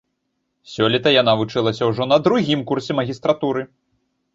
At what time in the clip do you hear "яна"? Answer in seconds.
1.21-1.37